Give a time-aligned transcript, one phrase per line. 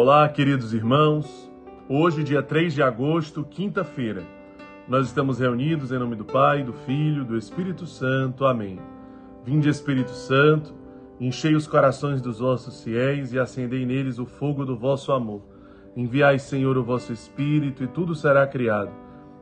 [0.00, 1.50] Olá, queridos irmãos.
[1.88, 4.22] Hoje, dia 3 de agosto, quinta-feira,
[4.86, 8.44] nós estamos reunidos em nome do Pai, do Filho, do Espírito Santo.
[8.44, 8.78] Amém.
[9.44, 10.72] Vinde, Espírito Santo,
[11.18, 15.42] enchei os corações dos vossos fiéis e acendei neles o fogo do vosso amor.
[15.96, 18.92] Enviai, Senhor, o vosso Espírito, e tudo será criado,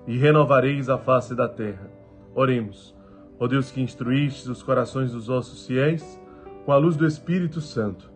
[0.07, 1.91] e renovareis a face da terra.
[2.35, 2.97] Oremos.
[3.39, 6.19] Ó Deus que instruístes os corações dos vossos fiéis,
[6.65, 8.16] com a luz do Espírito Santo,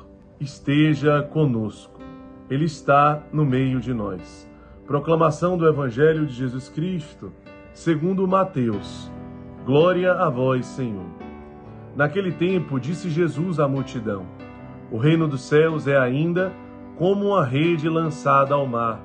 [0.41, 2.01] esteja conosco.
[2.49, 4.49] Ele está no meio de nós.
[4.87, 7.31] Proclamação do Evangelho de Jesus Cristo,
[7.73, 9.09] segundo Mateus.
[9.65, 11.05] Glória a vós, Senhor.
[11.95, 14.25] Naquele tempo disse Jesus à multidão:
[14.91, 16.51] O reino dos céus é ainda
[16.97, 18.99] como uma rede lançada ao mar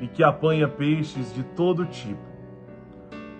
[0.00, 2.32] e que apanha peixes de todo tipo.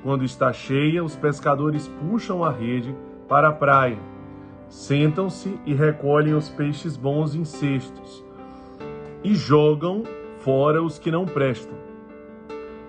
[0.03, 2.95] Quando está cheia, os pescadores puxam a rede
[3.27, 4.12] para a praia
[4.73, 8.25] sentam-se e recolhem os peixes bons em cestos
[9.23, 10.03] e jogam
[10.39, 11.77] fora os que não prestam.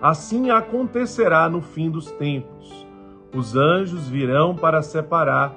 [0.00, 2.86] Assim acontecerá no fim dos tempos.
[3.34, 5.54] Os anjos virão para separar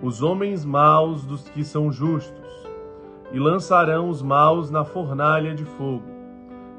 [0.00, 2.70] os homens maus dos que são justos
[3.32, 6.04] e lançarão os maus na fornalha de fogo.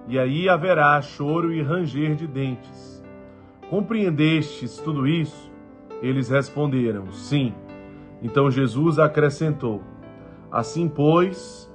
[0.08, 3.04] E aí haverá choro e ranger de dentes.
[3.70, 5.52] Compreendestes tudo isso?
[6.02, 7.54] Eles responderam: Sim.
[8.26, 9.84] Então Jesus acrescentou:
[10.52, 11.72] Assim, pois,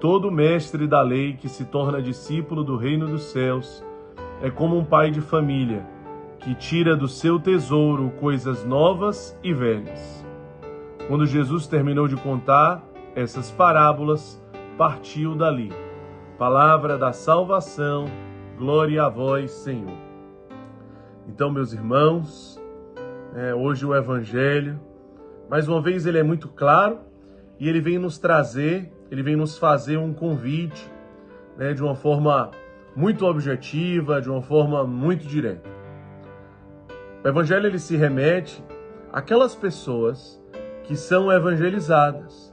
[0.00, 3.84] todo mestre da lei que se torna discípulo do reino dos céus
[4.42, 5.86] é como um pai de família
[6.40, 10.26] que tira do seu tesouro coisas novas e velhas.
[11.06, 12.82] Quando Jesus terminou de contar
[13.14, 14.44] essas parábolas,
[14.76, 15.72] partiu dali.
[16.36, 18.06] Palavra da salvação,
[18.58, 19.96] glória a vós, Senhor.
[21.28, 22.60] Então, meus irmãos,
[23.36, 24.80] é, hoje o Evangelho
[25.52, 27.00] mais uma vez, ele é muito claro
[27.60, 30.90] e ele vem nos trazer, ele vem nos fazer um convite
[31.58, 32.50] né, de uma forma
[32.96, 35.68] muito objetiva, de uma forma muito direta.
[37.22, 38.64] O evangelho ele se remete
[39.12, 40.42] àquelas pessoas
[40.84, 42.50] que são evangelizadas,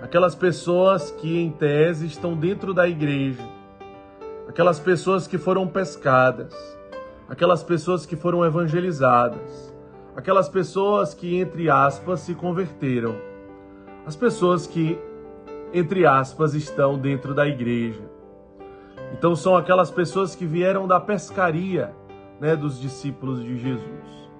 [0.00, 3.46] aquelas pessoas que em tese estão dentro da igreja,
[4.48, 6.54] aquelas pessoas que foram pescadas,
[7.28, 9.69] aquelas pessoas que foram evangelizadas
[10.16, 13.16] aquelas pessoas que, entre aspas, se converteram,
[14.06, 14.98] as pessoas que,
[15.72, 18.02] entre aspas, estão dentro da igreja.
[19.12, 21.94] Então, são aquelas pessoas que vieram da pescaria
[22.40, 24.30] né, dos discípulos de Jesus.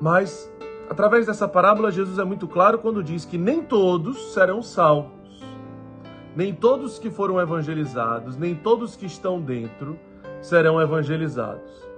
[0.00, 0.50] Mas,
[0.88, 5.20] através dessa parábola, Jesus é muito claro quando diz que nem todos serão salvos.
[6.34, 9.98] Nem todos que foram evangelizados, nem todos que estão dentro
[10.40, 11.89] serão evangelizados.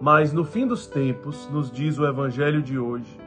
[0.00, 3.18] Mas no fim dos tempos, nos diz o evangelho de hoje,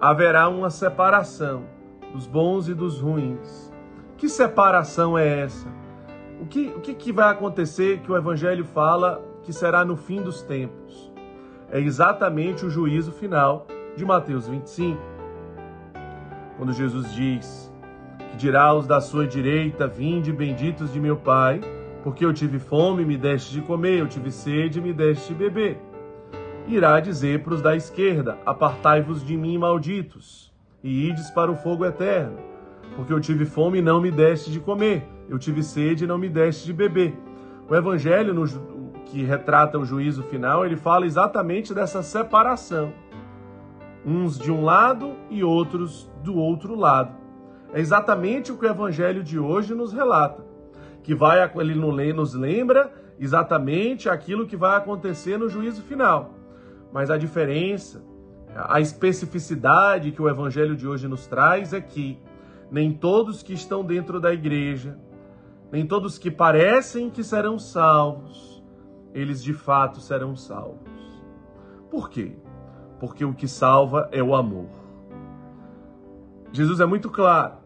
[0.00, 1.64] haverá uma separação
[2.12, 3.70] dos bons e dos ruins.
[4.16, 5.68] Que separação é essa?
[6.40, 10.22] O que, o que, que vai acontecer que o evangelho fala que será no fim
[10.22, 11.12] dos tempos?
[11.70, 15.00] É exatamente o juízo final de Mateus 25.
[16.56, 17.72] Quando Jesus diz
[18.30, 21.60] que dirá aos da sua direita: Vinde, benditos de meu Pai
[22.02, 25.80] porque eu tive fome, me deste de comer, eu tive sede, me deste de beber.
[26.66, 30.52] Irá dizer para os da esquerda: Apartai-vos de mim, malditos,
[30.82, 32.38] e ides para o fogo eterno.
[32.96, 36.18] Porque eu tive fome e não me deste de comer, eu tive sede e não
[36.18, 37.16] me deste de beber.
[37.68, 38.44] O evangelho, no,
[39.06, 42.92] que retrata o juízo final, ele fala exatamente dessa separação.
[44.04, 47.14] Uns de um lado e outros do outro lado.
[47.72, 50.51] É exatamente o que o evangelho de hoje nos relata
[51.02, 51.74] que vai ele
[52.12, 56.34] nos lembra exatamente aquilo que vai acontecer no juízo final.
[56.92, 58.02] Mas a diferença,
[58.54, 62.18] a especificidade que o evangelho de hoje nos traz é que
[62.70, 64.98] nem todos que estão dentro da igreja,
[65.70, 68.62] nem todos que parecem que serão salvos,
[69.14, 70.90] eles de fato serão salvos.
[71.90, 72.36] Por quê?
[72.98, 74.68] Porque o que salva é o amor.
[76.52, 77.61] Jesus é muito claro.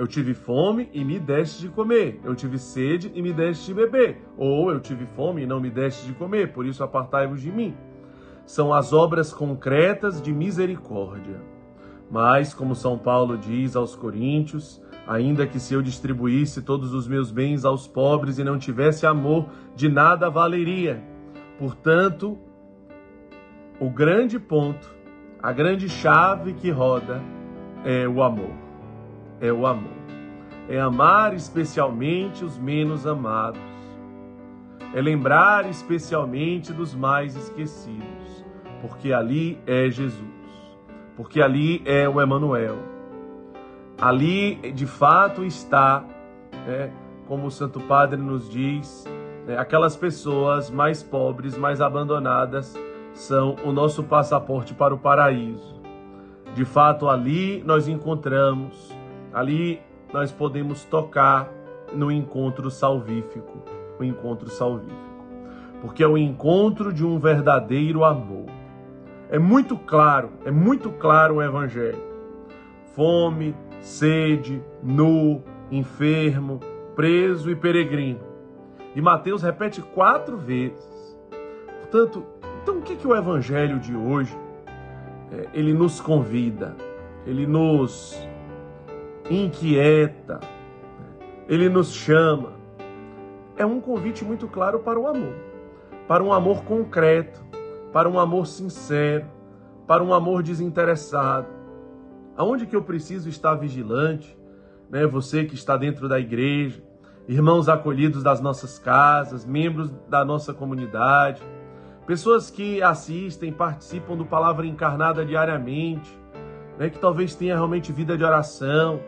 [0.00, 2.18] Eu tive fome e me deste de comer.
[2.24, 4.16] Eu tive sede e me deste de beber.
[4.34, 7.76] Ou eu tive fome e não me deste de comer, por isso apartai-vos de mim.
[8.46, 11.42] São as obras concretas de misericórdia.
[12.10, 17.30] Mas, como São Paulo diz aos Coríntios, ainda que se eu distribuísse todos os meus
[17.30, 21.04] bens aos pobres e não tivesse amor, de nada valeria.
[21.58, 22.38] Portanto,
[23.78, 24.90] o grande ponto,
[25.42, 27.20] a grande chave que roda
[27.84, 28.69] é o amor.
[29.40, 30.00] É o amor.
[30.68, 33.60] É amar especialmente os menos amados.
[34.94, 38.44] É lembrar especialmente dos mais esquecidos,
[38.80, 40.40] porque ali é Jesus
[41.20, 42.78] porque ali é o Emanuel.
[44.00, 46.02] Ali, de fato, está,
[46.66, 46.90] né,
[47.28, 49.04] como o Santo Padre nos diz,
[49.46, 52.74] né, aquelas pessoas mais pobres, mais abandonadas,
[53.12, 55.78] são o nosso passaporte para o paraíso.
[56.54, 58.90] De fato, ali nós encontramos,
[59.32, 59.80] ali
[60.12, 61.48] nós podemos tocar
[61.92, 63.58] no encontro salvífico,
[63.98, 65.10] o encontro salvífico.
[65.80, 68.46] Porque é o encontro de um verdadeiro amor.
[69.30, 72.02] É muito claro, é muito claro o evangelho.
[72.94, 76.60] Fome, sede, nu, enfermo,
[76.94, 78.20] preso e peregrino.
[78.94, 81.18] E Mateus repete quatro vezes.
[81.80, 82.24] Portanto,
[82.62, 84.36] então o que, que o evangelho de hoje
[85.32, 86.76] é, ele nos convida,
[87.24, 88.16] ele nos
[89.30, 90.40] inquieta,
[91.48, 92.52] ele nos chama.
[93.56, 95.34] É um convite muito claro para o amor,
[96.08, 97.40] para um amor concreto,
[97.92, 99.26] para um amor sincero,
[99.86, 101.46] para um amor desinteressado.
[102.36, 104.36] Aonde que eu preciso estar vigilante?
[104.88, 105.06] Né?
[105.06, 106.82] Você que está dentro da igreja,
[107.28, 111.42] irmãos acolhidos das nossas casas, membros da nossa comunidade,
[112.06, 116.18] pessoas que assistem, participam do Palavra Encarnada diariamente,
[116.78, 116.88] né?
[116.88, 119.00] que talvez tenha realmente vida de oração,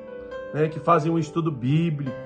[0.53, 0.69] né?
[0.69, 2.17] que fazem um estudo bíblico,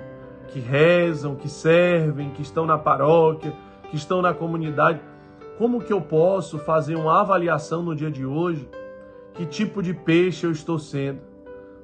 [0.49, 3.53] que rezam, que servem, que estão na paróquia,
[3.91, 5.01] que estão na comunidade.
[5.59, 8.69] Como que eu posso fazer uma avaliação no dia de hoje?
[9.35, 11.21] Que tipo de peixe eu estou sendo?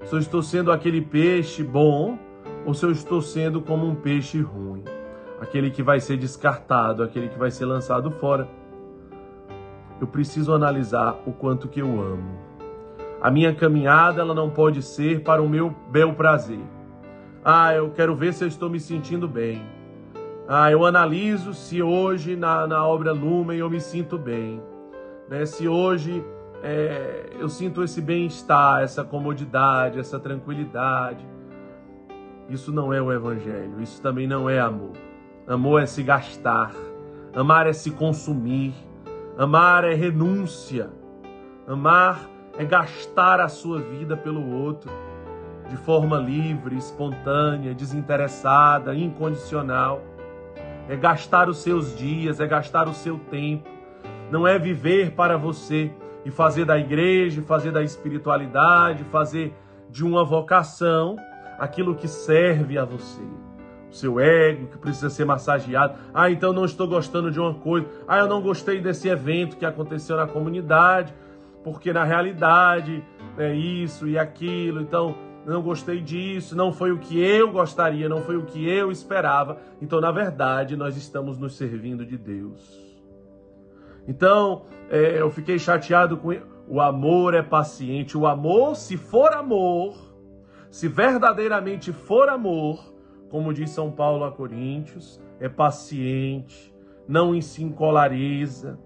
[0.05, 2.19] Se eu estou sendo aquele peixe bom
[2.67, 4.85] ou se eu estou sendo como um peixe ruim?
[5.41, 8.49] Aquele que vai ser descartado, aquele que vai ser lançado fora.
[10.01, 12.52] Eu preciso analisar o quanto que eu amo.
[13.23, 16.59] A minha caminhada ela não pode ser para o meu bel prazer.
[17.45, 19.63] Ah, eu quero ver se eu estou me sentindo bem.
[20.49, 24.61] Ah, eu analiso se hoje na, na obra Lumen eu me sinto bem,
[25.29, 25.47] né?
[25.47, 26.25] se hoje
[26.65, 31.25] é, eu sinto esse bem-estar, essa comodidade, essa tranquilidade.
[32.49, 34.95] Isso não é o Evangelho, isso também não é amor.
[35.47, 36.73] Amor é se gastar,
[37.33, 38.75] amar é se consumir,
[39.39, 40.91] amar é renúncia,
[41.69, 44.91] amar é gastar a sua vida pelo outro
[45.69, 50.03] de forma livre, espontânea, desinteressada, incondicional
[50.89, 53.69] é gastar os seus dias, é gastar o seu tempo.
[54.31, 55.91] Não é viver para você
[56.25, 59.55] e fazer da igreja, fazer da espiritualidade, fazer
[59.91, 61.17] de uma vocação
[61.59, 63.23] aquilo que serve a você.
[63.91, 65.95] O seu ego que precisa ser massageado.
[66.15, 67.87] Ah, então não estou gostando de uma coisa.
[68.09, 71.15] Ah, eu não gostei desse evento que aconteceu na comunidade,
[71.63, 73.05] porque na realidade
[73.39, 74.81] é isso e aquilo.
[74.81, 75.15] Então,
[75.45, 79.59] não gostei disso, não foi o que eu gostaria, não foi o que eu esperava.
[79.81, 82.83] Então, na verdade, nós estamos nos servindo de Deus.
[84.07, 86.33] Então, é, eu fiquei chateado com
[86.69, 88.17] o amor é paciente.
[88.17, 89.95] O amor, se for amor,
[90.71, 92.93] se verdadeiramente for amor,
[93.29, 96.73] como diz São Paulo a Coríntios, é paciente,
[97.09, 98.79] não se encolariza,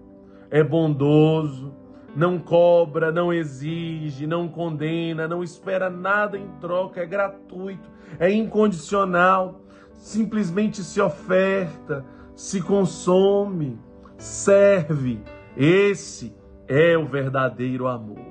[0.49, 1.73] é bondoso,
[2.17, 9.61] não cobra, não exige, não condena, não espera nada em troca, é gratuito, é incondicional,
[9.93, 12.03] simplesmente se oferta,
[12.35, 13.79] se consome,
[14.17, 15.21] serve.
[15.55, 16.35] Esse
[16.67, 18.25] é o verdadeiro amor.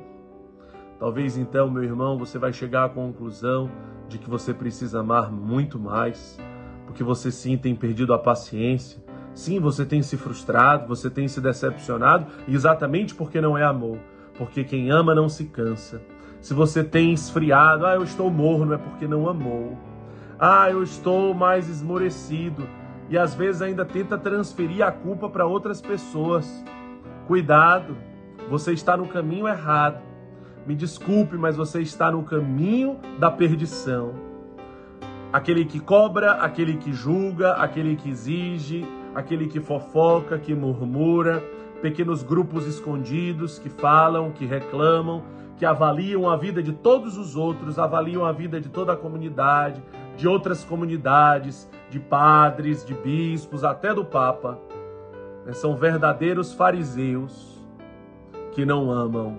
[0.99, 3.71] Talvez então, meu irmão, você vai chegar à conclusão
[4.09, 6.41] de que você precisa amar muito mais,
[6.87, 9.01] porque você sim tem perdido a paciência,
[9.37, 13.99] Sim, você tem se frustrado, você tem se decepcionado, exatamente porque não é amor.
[14.39, 16.01] Porque quem ama não se cansa.
[16.41, 19.79] Se você tem esfriado, ah, eu estou morno, é porque não amou.
[20.39, 22.67] Ah, eu estou mais esmorecido.
[23.11, 26.65] E às vezes ainda tenta transferir a culpa para outras pessoas.
[27.27, 27.95] Cuidado,
[28.49, 30.03] você está no caminho errado.
[30.67, 34.15] Me desculpe, mas você está no caminho da perdição.
[35.31, 38.87] Aquele que cobra, aquele que julga, aquele que exige,
[39.17, 41.43] aquele que fofoca, que murmura,
[41.81, 45.23] pequenos grupos escondidos que falam, que reclamam,
[45.57, 49.83] que avaliam a vida de todos os outros, avaliam a vida de toda a comunidade,
[50.19, 54.59] de outras comunidades, de padres, de bispos, até do Papa.
[55.47, 57.59] Né, são verdadeiros fariseus
[58.53, 59.39] que não amam.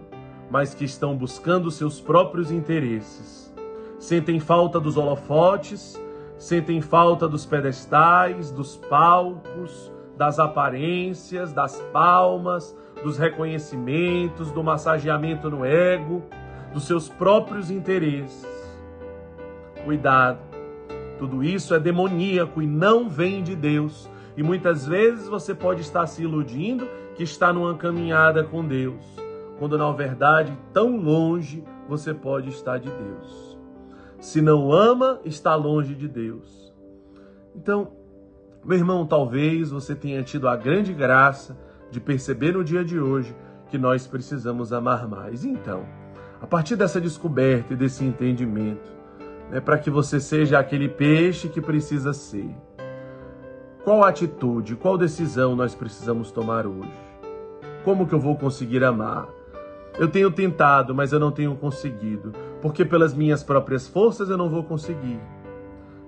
[0.49, 3.53] mas que estão buscando seus próprios interesses.
[3.99, 6.01] Sentem falta dos holofotes,
[6.37, 15.63] sentem falta dos pedestais, dos palcos, das aparências, das palmas, dos reconhecimentos, do massageamento no
[15.63, 16.23] ego,
[16.73, 18.47] dos seus próprios interesses.
[19.83, 20.39] Cuidado,
[21.17, 24.09] tudo isso é demoníaco e não vem de Deus.
[24.35, 29.03] E muitas vezes você pode estar se iludindo que está numa caminhada com Deus,
[29.57, 33.46] quando na verdade, tão longe você pode estar de Deus.
[34.27, 36.75] Se não ama, está longe de Deus.
[37.55, 37.93] Então,
[38.61, 41.57] meu irmão, talvez você tenha tido a grande graça
[41.89, 43.33] de perceber no dia de hoje
[43.69, 45.45] que nós precisamos amar mais.
[45.45, 45.85] Então,
[46.41, 48.91] a partir dessa descoberta e desse entendimento,
[49.49, 52.53] né, para que você seja aquele peixe que precisa ser.
[53.85, 56.91] Qual atitude, qual decisão nós precisamos tomar hoje?
[57.85, 59.36] Como que eu vou conseguir amar?
[59.99, 64.47] Eu tenho tentado, mas eu não tenho conseguido, porque pelas minhas próprias forças eu não
[64.47, 65.19] vou conseguir.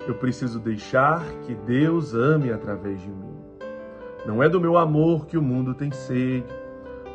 [0.08, 3.34] Eu preciso deixar que Deus ame através de mim.
[4.25, 6.46] Não é do meu amor que o mundo tem sede.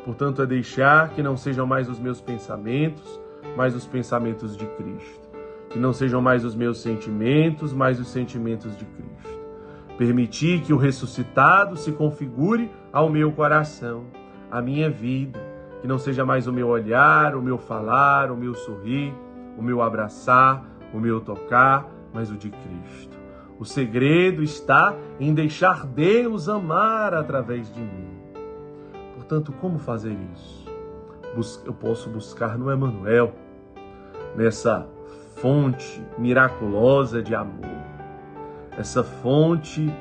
[0.03, 3.21] Portanto, é deixar que não sejam mais os meus pensamentos,
[3.55, 5.29] mas os pensamentos de Cristo.
[5.69, 9.39] Que não sejam mais os meus sentimentos, mas os sentimentos de Cristo.
[9.97, 14.05] Permitir que o ressuscitado se configure ao meu coração,
[14.51, 15.44] à minha vida.
[15.85, 19.13] Que não seja mais o meu olhar, o meu falar, o meu sorrir,
[19.55, 23.15] o meu abraçar, o meu tocar, mas o de Cristo.
[23.59, 28.17] O segredo está em deixar Deus amar através de mim.
[29.13, 30.65] Portanto, como fazer isso?
[31.63, 33.35] Eu posso buscar no Emanuel,
[34.35, 34.87] nessa
[35.35, 37.77] fonte miraculosa de amor,
[38.75, 39.93] essa fonte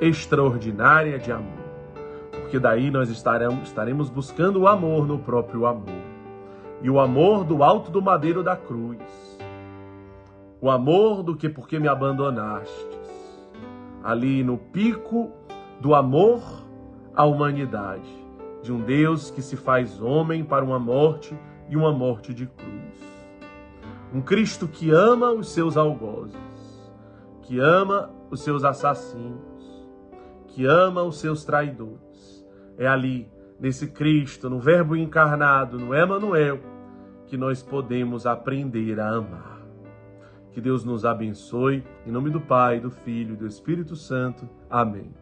[0.00, 1.57] extraordinária de amor,
[2.48, 6.02] porque daí nós estaremos, buscando o amor no próprio amor,
[6.80, 8.98] e o amor do alto do madeiro da cruz,
[10.58, 13.44] o amor do que porque me abandonastes,
[14.02, 15.30] ali no pico
[15.78, 16.40] do amor
[17.14, 18.08] à humanidade,
[18.62, 21.38] de um Deus que se faz homem para uma morte
[21.68, 23.28] e uma morte de cruz.
[24.10, 26.34] Um Cristo que ama os seus algozes,
[27.42, 29.86] que ama os seus assassinos,
[30.46, 32.07] que ama os seus traidores.
[32.78, 36.60] É ali, nesse Cristo, no Verbo encarnado, no Emmanuel,
[37.26, 39.60] que nós podemos aprender a amar.
[40.52, 41.84] Que Deus nos abençoe.
[42.06, 44.48] Em nome do Pai, do Filho e do Espírito Santo.
[44.70, 45.12] Amém.